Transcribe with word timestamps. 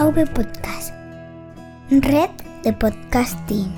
AV 0.00 0.26
Podcast, 0.32 0.94
red 1.90 2.30
de 2.64 2.72
podcasting. 2.72 3.70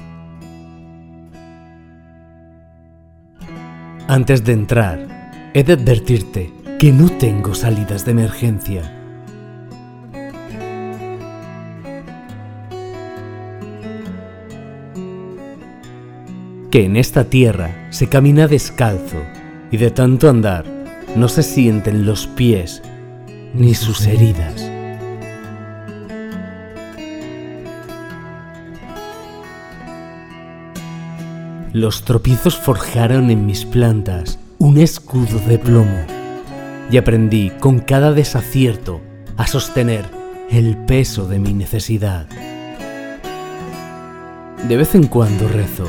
Antes 4.06 4.44
de 4.44 4.52
entrar, 4.52 5.50
he 5.52 5.64
de 5.64 5.72
advertirte 5.72 6.52
que 6.78 6.92
no 6.92 7.10
tengo 7.10 7.56
salidas 7.56 8.04
de 8.04 8.12
emergencia. 8.12 8.82
Que 16.70 16.84
en 16.84 16.96
esta 16.96 17.24
tierra 17.24 17.88
se 17.90 18.08
camina 18.08 18.46
descalzo 18.46 19.18
y 19.72 19.76
de 19.76 19.90
tanto 19.90 20.30
andar 20.30 20.66
no 21.16 21.26
se 21.26 21.42
sienten 21.42 22.06
los 22.06 22.28
pies 22.28 22.80
ni 23.54 23.74
sus 23.74 24.06
heridas. 24.06 24.71
Los 31.72 32.02
tropiezos 32.02 32.58
forjaron 32.58 33.30
en 33.30 33.46
mis 33.46 33.64
plantas 33.64 34.38
un 34.58 34.76
escudo 34.76 35.38
de 35.48 35.58
plomo 35.58 36.04
y 36.90 36.98
aprendí 36.98 37.48
con 37.48 37.78
cada 37.78 38.12
desacierto 38.12 39.00
a 39.38 39.46
sostener 39.46 40.04
el 40.50 40.76
peso 40.76 41.26
de 41.26 41.38
mi 41.38 41.54
necesidad. 41.54 42.26
De 44.68 44.76
vez 44.76 44.94
en 44.94 45.06
cuando 45.06 45.48
rezo 45.48 45.88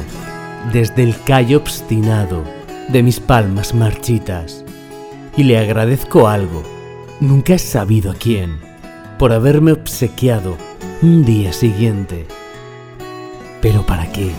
desde 0.72 1.04
el 1.04 1.20
callo 1.22 1.58
obstinado 1.58 2.46
de 2.88 3.04
mis 3.04 3.20
palmas 3.20 3.76
marchitas 3.76 4.64
y 5.36 5.44
le 5.44 5.58
agradezco 5.58 6.30
algo, 6.30 6.64
nunca 7.20 7.56
he 7.56 7.60
sabido 7.60 8.12
a 8.12 8.16
quién, 8.16 8.58
por 9.20 9.34
haberme 9.34 9.74
obsequiado 9.74 10.56
un 11.02 11.26
día 11.26 11.52
siguiente. 11.52 12.26
¿Pero 13.62 13.86
para 13.86 14.10
qué? 14.14 14.32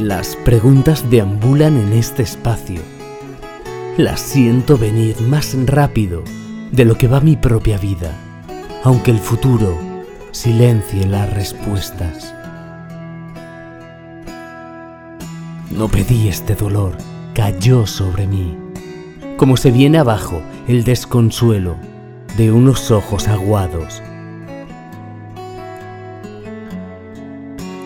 Las 0.00 0.34
preguntas 0.34 1.10
deambulan 1.10 1.76
en 1.76 1.92
este 1.92 2.22
espacio. 2.22 2.80
Las 3.98 4.18
siento 4.22 4.78
venir 4.78 5.20
más 5.20 5.54
rápido 5.66 6.24
de 6.72 6.86
lo 6.86 6.96
que 6.96 7.06
va 7.06 7.20
mi 7.20 7.36
propia 7.36 7.76
vida, 7.76 8.10
aunque 8.82 9.10
el 9.10 9.18
futuro 9.18 9.76
silencie 10.30 11.06
las 11.06 11.30
respuestas. 11.34 12.34
No 15.70 15.86
pedí 15.88 16.28
este 16.28 16.54
dolor, 16.54 16.96
cayó 17.34 17.86
sobre 17.86 18.26
mí, 18.26 18.56
como 19.36 19.58
se 19.58 19.70
viene 19.70 19.98
abajo 19.98 20.40
el 20.66 20.82
desconsuelo 20.82 21.76
de 22.38 22.50
unos 22.50 22.90
ojos 22.90 23.28
aguados 23.28 24.02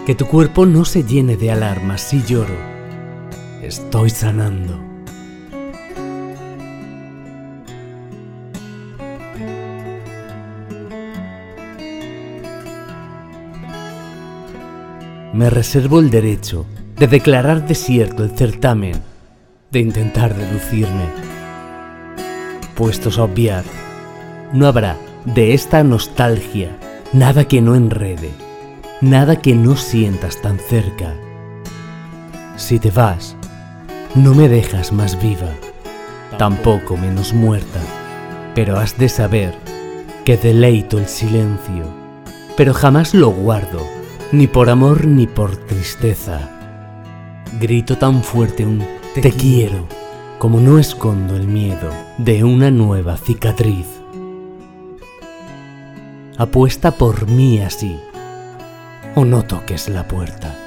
Que 0.06 0.14
tu 0.14 0.26
cuerpo 0.26 0.66
no 0.66 0.84
se 0.84 1.02
llene 1.02 1.38
de 1.38 1.50
alarmas 1.50 2.02
si 2.02 2.22
lloro. 2.22 2.54
Estoy 3.62 4.10
sanando. 4.10 4.78
Me 15.32 15.48
reservo 15.48 16.00
el 16.00 16.10
derecho 16.10 16.66
de 16.98 17.06
declarar 17.06 17.66
desierto 17.66 18.24
el 18.24 18.30
certamen, 18.36 19.00
de 19.70 19.80
intentar 19.80 20.34
deducirme. 20.36 21.08
Puestos 22.76 23.18
a 23.18 23.22
obviar, 23.22 23.64
no 24.52 24.66
habrá 24.66 24.98
de 25.24 25.54
esta 25.54 25.82
nostalgia 25.82 26.78
nada 27.14 27.48
que 27.48 27.62
no 27.62 27.74
enrede 27.74 28.44
nada 29.00 29.36
que 29.36 29.54
no 29.54 29.76
sientas 29.76 30.40
tan 30.40 30.58
cerca. 30.58 31.14
Si 32.56 32.78
te 32.78 32.90
vas, 32.90 33.36
no 34.14 34.34
me 34.34 34.48
dejas 34.48 34.92
más 34.92 35.20
viva, 35.20 35.50
tampoco 36.38 36.96
menos 36.96 37.32
muerta, 37.32 37.80
pero 38.54 38.78
has 38.78 38.96
de 38.96 39.08
saber 39.08 39.54
que 40.24 40.36
deleito 40.36 40.98
el 40.98 41.08
silencio, 41.08 41.84
pero 42.56 42.72
jamás 42.72 43.14
lo 43.14 43.30
guardo, 43.30 43.84
ni 44.32 44.46
por 44.46 44.70
amor 44.70 45.06
ni 45.06 45.26
por 45.26 45.56
tristeza. 45.56 46.50
Grito 47.60 47.98
tan 47.98 48.22
fuerte 48.22 48.64
un 48.64 48.84
te, 49.14 49.30
quiero, 49.32 49.86
como 50.38 50.60
no 50.60 50.78
escondo 50.78 51.36
el 51.36 51.46
miedo 51.46 51.90
de 52.18 52.44
una 52.44 52.70
nueva 52.70 53.16
cicatriz. 53.16 53.86
Apuesta 56.36 56.92
por 56.92 57.28
mí 57.28 57.60
así 57.60 57.96
o 59.14 59.24
no 59.24 59.44
toques 59.44 59.88
la 59.88 60.06
puerta. 60.06 60.63